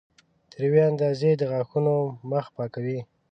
[0.51, 1.95] تر یوې اندازې د غاښونو
[2.29, 2.99] مخ پاکوي.